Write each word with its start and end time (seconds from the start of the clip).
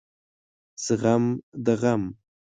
زغم 0.83 1.23
د 1.65 1.67
غم 1.81 2.03